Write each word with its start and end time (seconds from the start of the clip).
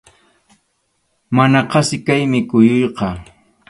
Mana 1.35 1.59
qasi 1.71 1.97
kaymi 2.07 2.39
kuyuyqa. 2.49 3.07